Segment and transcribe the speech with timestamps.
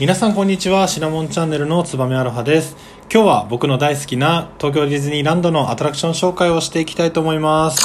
[0.00, 0.86] 皆さんこんにちは。
[0.86, 2.76] シナモンチャンネルのつばめアロハです。
[3.12, 7.84] 今日は僕の大好きな東京ディズニーランドのアトラクション紹介をしていきたいと思います。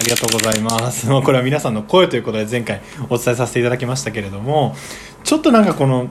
[0.00, 1.08] ありがとうございます。
[1.08, 4.74] これは皆さんの声ということで前回お伝えさせていただきましたけれども
[5.22, 6.08] ちょっとなんかこの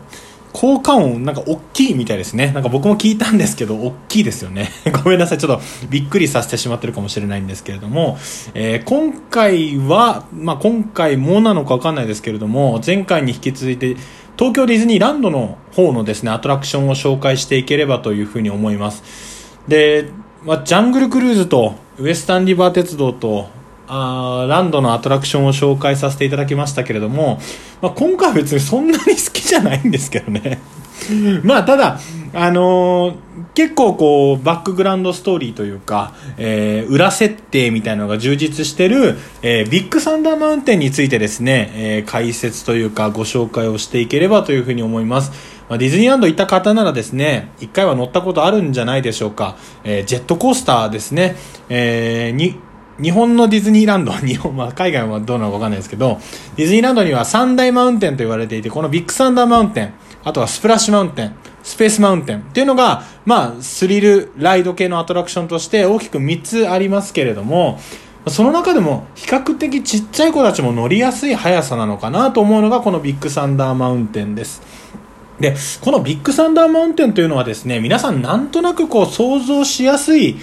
[0.55, 2.51] 効果音なんか大きいみたいですね。
[2.53, 4.69] なんか僕も聞いたんですけど大きいですよね。
[5.03, 5.37] ごめんなさい。
[5.37, 8.17] ちょっとびっくりさせてしまってるかもしれないんですけれども、
[8.53, 13.97] えー、今回は、まあ、今回もなのか分かんないですけれども前回に引き続いて
[14.37, 19.03] 東京ディズニーランドの方のですねアトラクションを紹介していければというふうに思います。
[19.67, 20.09] で、
[20.45, 23.49] まあ、ジャングルクルーズとウエスタンリバー鉄道と
[23.87, 27.39] あランドのアトラクションを紹介させていただきましたけれども、
[27.81, 30.59] まあ、今回は別にそんなに好きじゃないんですけどね
[31.43, 31.99] まあただ、
[32.33, 33.15] あのー、
[33.53, 45.55] 結構こうバックグラウンドストーリーというか、えー、裏設定みたいなのが充実してる、えー、ビッグサンダーマウンテンについてですね、えー、解説というかご紹介をしていければというふうに思います。
[45.69, 49.57] まあ、ディズニーランド行った方ならですね、一回は乗ったことあるんじゃないでしょうか。
[49.83, 51.35] えー、ジェットコースターですね、
[51.69, 52.55] えー、に、
[53.01, 56.19] 日本のディズニーランド、日本、まあ、海外はどうなのかわかんないですけど、
[56.55, 59.93] ディズニーランドには三大マウンテンと言われていて、このビッグサンダーマウンテン、
[60.23, 67.79] あとはスプラッシュマウンテン、スペースマウンテンっていうのが、まあ、スリルライド系のアトラクションとして大きく3つありますけれども、
[68.27, 74.61] その中でも比較的ちっちゃい子たちも乗りやすい速さなのかなと思うのがこのビッグサンダーマウンテンです。
[75.39, 80.37] で、このビッグサンダーマウンテンというのはですね、皆さんなんとなくこう想像しやすい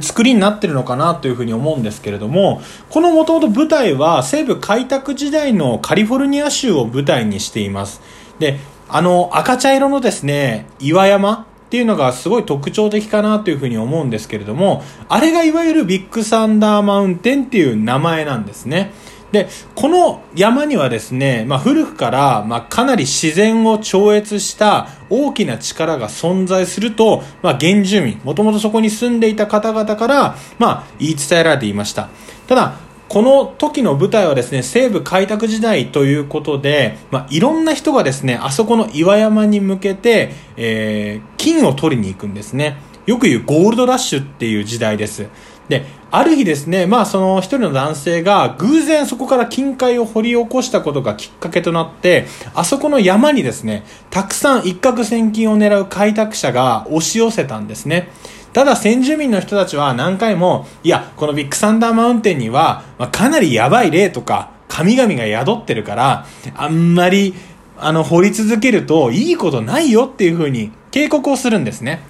[0.00, 8.00] 作りになってるのかなというふうに思うんですけれども、このもともと舞台は西部開拓時代のカリフォルニア州を舞台にしています。
[8.38, 18.92] で、あの赤茶色のですね、岩山っていうのがすごい特徴的かなというふうに思うんですけれども、あれがいわゆるビッグサンダーマウンテンっていう名前なんですね。
[19.32, 32.08] で、この山にはですね、まあ、古くから、まあ、かなり自然を超越した大きな力が存在すると、まあ、原住民、もともとそこに住んでいた方々から、まあ、言い伝えられていました。
[32.46, 42.76] ただ、この時の舞台はですね、西部開拓時代ということで、まあ、いろんな人がですね、あそこの岩山に向けて、えー、金を取りに行くんですね。
[43.06, 45.28] よく言うゴールドラッシュっていう時代です。
[45.68, 58.10] で、ある日ですね、まあその一人の男性が偶然そこから金塊を掘り起こしたことがきっかけとなって、あそこの山にですね、たくさん一攫千金を狙う開拓者が押し寄せたんですね。
[58.52, 67.34] ただ先住民の人たちは何回も、いや、このビッグサンダーマウンテンには、まあ、かなりやばい霊とか、神々が宿ってるから、あんまり、
[67.76, 72.00] あの、掘り続けるといいことないよっていうふうに警告をするんですね。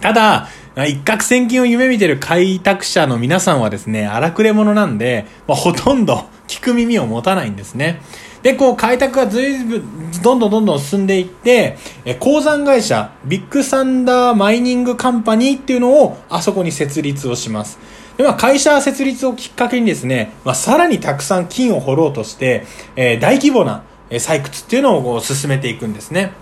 [0.00, 8.00] ただ、一攫千金を夢見てる開拓者の皆さんはですね、荒くれ者なんで、まあ、ほとんど 聞く耳を持たないんですね。
[8.42, 17.78] で、こう開拓がずいぶん、どんどんどんどん進んでいって、え鉱山会社、ビッグサンダーマイニングカンパニーっていうのをあそこに設立をします。
[18.16, 22.64] で、まあ、会社設立をきっかけにですね、まあ、さらにたくさん金を掘ろうとして、
[22.96, 26.32] えー、大規模な採掘っていうのをこう進めていくんですね。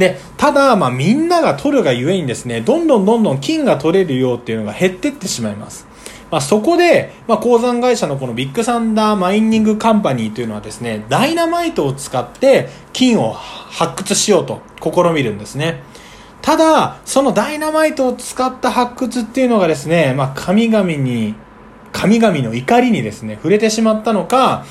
[0.00, 5.86] で、ただ、まあ、みんなが取るがゆえにですね、どんどんどんどん金が取れるよっていうのが減ってってしまいます。
[6.30, 15.82] まあ、そこで、まあ、鉱山会社のこのビッグサンダーマイニングカンパニーというのはですね、ダイナマイトを使って金を発掘しようと試みるんですね。
[16.40, 21.34] ただ、そのダイナマイトを使った発掘っていうのがですね、まあ、神々に、
[21.92, 24.64] 神々の怒りにですね、触れてしまったのか、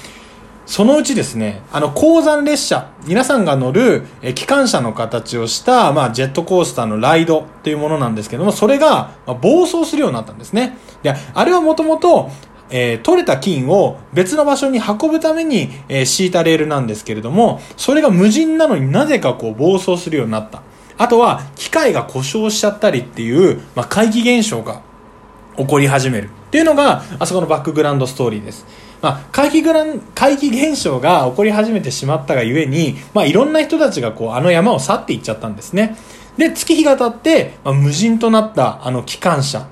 [0.69, 10.77] そのうちですね、あの、鉱山列車、皆さんが乗る、え機関車の形をした、まあ、ジェットコースターのライドというものなんですけども、それが、まあ、暴走するようになったんですね。
[11.01, 12.29] で、あれはもともと、
[12.69, 20.61] えー、取れた金を別の場所に運ぶために、えー、敷いたレールなんですけれども、それが無人なのになぜかこう暴走するようになった。
[20.99, 24.83] あとは、機械が故障しちゃったりっていう、まあ、怪奇現象が
[25.57, 26.29] 起こり始める。
[26.49, 28.67] っていうのが、あそこのバックグラウンドストーリーです。
[29.01, 35.95] まあ、怪奇グラン怪奇現象が起こり始めてしまったがゆえに、まあ、いろんな人たちがこうあの山を去っていっちゃったんですね。
[36.37, 39.67] で月日が経って、まあ、無人となったあの機関車。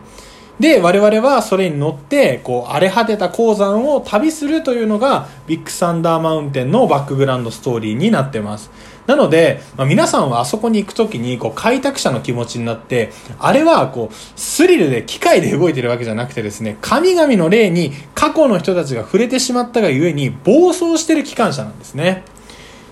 [0.60, 8.72] で我々はそれに乗ってこう荒れ果てた鉱山を旅するというのがビッグサンダーマウンテンのバックグラウンドストーリーになってます。
[9.08, 22.24] なので、まあ、皆さんはあそこに行くときに、こう、開拓者の気持ちになって、あれは、こう、スリルで、機械で動いてるわけじゃなくてですね、神々の霊に過去の人たちが触れてしまったがゆえに、暴走してる機関車なんですね。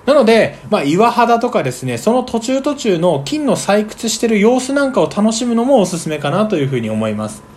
[0.05, 7.54] なので、まあ、岩肌とかですね、その途中途中の金の採掘してる様子なんかを楽しむのもおすすめかなというふうに思います。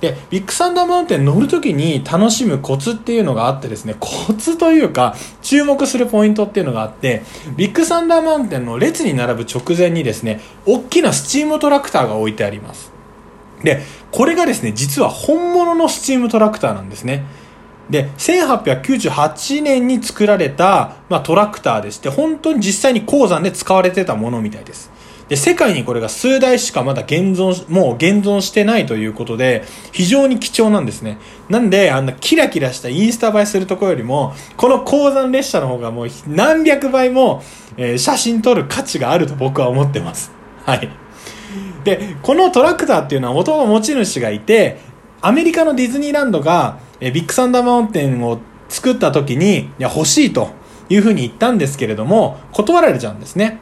[0.00, 7.22] で、ビッグサンダーマウンテン乗るときに楽しむコツっていうのがあってですね、コツというか、注目するポイントっていうのがあって、
[7.56, 12.92] ビッグサンダーマウンテンの列に並ぶ直前にですね、大きなスチームトラクターが置いてあります。
[13.62, 17.24] で、これがですね、実は本物のスチームトラクターなんですね。
[17.90, 24.90] で、1898年に作られた、まあ、トラクターでして、本当に実際に鉱山で使われてたものみたいです。
[25.28, 31.18] で、世界にこれが数台しかまだ現存、もう現存してないということで、非常に貴重なんですね。
[31.48, 37.42] なんで、あんなキラキラしたインスタ映えするとこよりも、この鉱山列車の方がもう何百倍も、
[37.76, 40.30] えー、写真撮る価値があると僕は思ってます。
[40.64, 40.90] はい。
[41.84, 44.78] で、このトラクターっていうのは元々持ち主がいて、
[45.20, 50.50] アメリカのディズニーランドが、えビッグサンダーマウンテンを作った時に、いや、欲しいと
[50.90, 53.60] いうふうに言ったんですけれども、断られちゃうんですね。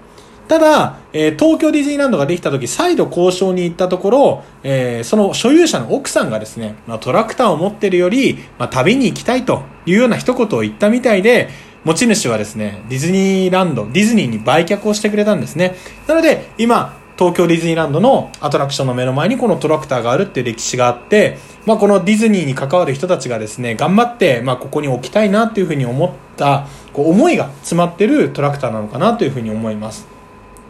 [0.52, 11.48] ただ、えー、東京ディズニーランドができた時、再度交渉に行ったところ、えー、その所有者の奥さんがですね、まあ、トラクターを持ってるより、まあ、旅に行きたいというような一言を言ったみたいで、
[11.84, 15.74] 持ち主はですね、ディズニーランド、ディズニーに売却をしてくれたんですね。
[16.06, 30.12] なので、今、東京ディズニーランドのアトラクションの目の前にこのトラクターがあるっていう歴史があって、まあ、このディズニーに関わる人たちがですね、頑張って、まあ、ここに置きたいなっていうふうに思った、こう、思いが詰まってるトラクターなのかなというふうに思います。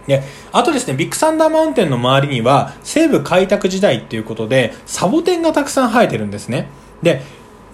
[0.07, 0.23] で、
[0.53, 6.69] あとですね、ビッグサンダーマウンテンの周りには、西部開拓時代っていうことで、サボテンがたくさん生えてるんですね。
[7.03, 7.23] で、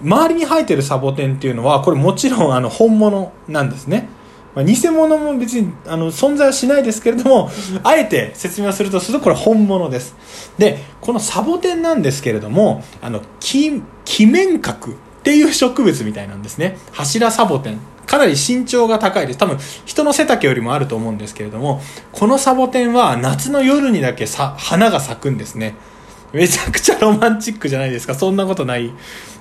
[0.03, 4.09] 周りに生えてるサボテンっていうのは、これもちろんあの本物なんですね。
[4.55, 7.51] まあ、偽物も別にあの存在はしないですけれども、
[7.83, 10.17] あえて説明をするとするとこれ本物です。
[10.59, 16.79] で、このサボテンなんですけれども、あの、キ、キメンカクっていう植物みたいなんですね。
[16.93, 17.79] 柱サボテン。
[18.09, 19.39] かなり身長が高いです。
[19.39, 25.77] 多分、人の背丈よりもあると思うんですけれども、このサボテンは夏の夜にだけさ花が咲くんですね。
[26.33, 28.15] めちゃくちゃロマンチックじゃないですか。
[28.15, 28.93] そんなことない。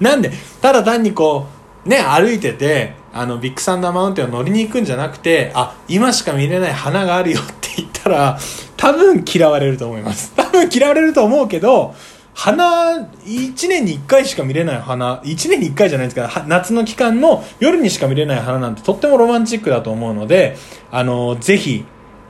[0.02, 0.32] なんで、
[0.62, 1.48] ただ単にこ
[1.86, 8.38] う、ね、歩いてて、あの、ビッグサンダーマウンテンを乗りに行くんじゃなくて、あ、今しか見れない花があるよって言ったら、
[8.76, 10.34] 多分嫌われると思います。
[10.36, 11.96] 多分嫌われると思うけど、
[12.38, 20.56] 花、1年に1回しか見れない花、1年に1回じゃないですか、夏の期間の夜にしか見れない花なんてとってもロマンチックだと思うので、
[20.92, 21.84] あの、ぜひ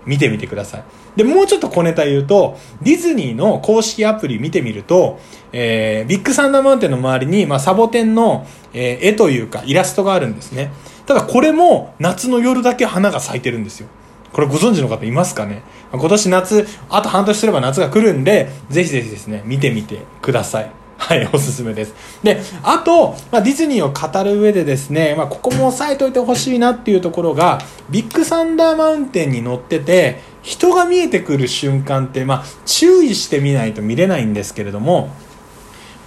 [0.05, 0.83] 見てみてください。
[1.17, 5.19] で、もうちょっと小ネタ言うと、ディズニーの公式アプリ見てみると、
[5.51, 10.71] えー、ビッグサンダーマウンテンの周りに、まあ、サボテンの、えー、絵というかイラストがあるんですね。
[11.05, 13.89] ただこれも夏の夜だけ花が咲いてるんですよ。
[14.37, 15.63] これご存知の方いますかね？
[15.91, 20.71] 今年夏、あと半年すれば夏が来るんで、ぜひぜひですね、見てみてください。
[20.99, 21.95] はい、おすすめです。
[22.21, 35.09] で、あと、まあ、ディズニーを語る上でですね、まあ、ここも押さえといてほしいなっていうところが、ビッグサンダーマウンテンに乗ってて、人が見えてくる瞬間って、まあ、注意してみないと見れないんですけれども、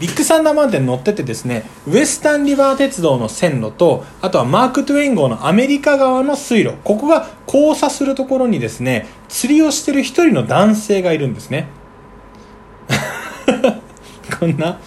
[0.01, 11.69] ビッグサンダーマウンテン乗っててですね、ウエスタンリバー鉄道の線路と、あとはマーク・トゥエン号のアメリカ側の水路、ここが交差するところにですね、釣りをしてる一人の男性がいるんですね。
[14.41, 14.79] こんな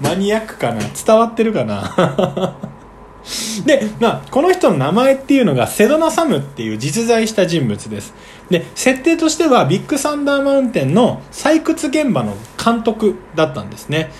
[0.00, 0.80] マニアックかな？
[0.80, 2.56] 伝わってるかな？
[3.66, 8.14] で、まあ、この人の名前っていうのがセドナ・サムっていう実在した人物です。
[8.50, 14.12] で、設定としてはビッグサンダーマウンテンの採掘現場の監督だったんですね。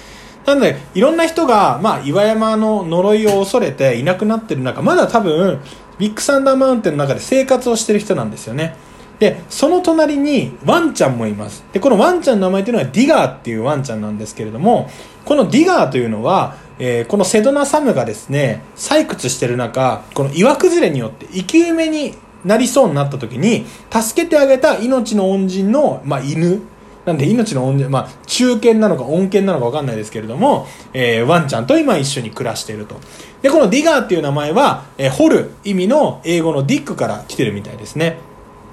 [0.47, 5.61] なので、いろんな人が、まあ、岩山の呪いを恐れていなくなってる中、まだ多分、
[5.99, 8.75] ビッグサンダーマウンテンの中で生活をしてる人なんですよね。
[9.19, 11.63] で、その隣にワンちゃんもいます。
[11.73, 14.89] で、このワンちゃんの名前というのはディガーっていうワンちゃんなんですけれども、
[15.27, 22.15] このディガーというのは、えー、このセドナサムがですね、採掘してる中、この岩崩れによって生き埋めに
[22.47, 26.63] なりそうになった時に、助けてあげた命の恩人の、まあ、犬
[27.05, 32.97] なんで命の恩人、まあ、忠犬なのか恩犬なのか分かんないですけれども、えー、ワンちゃんと今一緒に暮らしていると。
[33.43, 38.19] で、このディガーっていう名前は、えー、掘る意味の英語の dig から来てるみたいですね。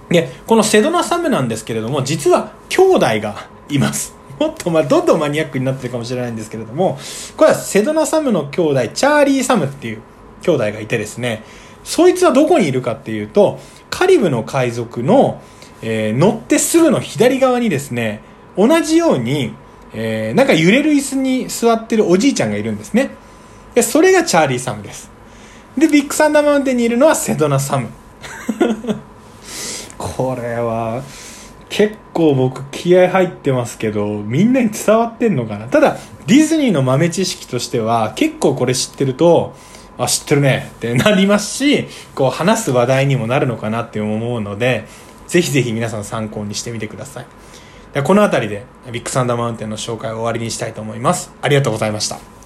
[0.09, 4.15] で、このセドナサムなんですけれども、実は兄弟がいます。
[4.39, 6.99] もっと、まあ、どんどんマニアックになってるかもしれないんですけれども、
[7.35, 10.01] これはセドナサムの兄弟、チャーリー・サムっていう
[10.43, 11.43] 兄弟がいてですね、
[11.83, 15.41] そいつはどこにいるかっていうと、カリブの海賊の、
[15.81, 18.21] えー、乗ってすぐの左側にですね、
[18.57, 19.53] 同じように、
[19.93, 23.11] えー、なんか揺れる椅子に座ってるおじいちゃんがいるんですね。
[23.75, 25.11] で、それがチャーリー・サムです。
[25.77, 27.89] で、ビッグサンダーマウンテンにいるのはセドナ・サム。
[29.97, 31.03] これは、
[31.69, 39.53] 結構僕気合入ってますけど、みんなに伝わってんのかなただ、ディズニーの豆知識としては、結構これ知ってると、
[39.97, 44.85] あ、知ってるねってなりますし、こう話す話題にもなるのかなって思うので、
[45.27, 47.25] ぜひぜひ皆さん参考にしてみてください。
[47.93, 52.36] でこの辺りでビッグサンダーマウンテンの紹介を終わりにしたいと思いますありがとうございました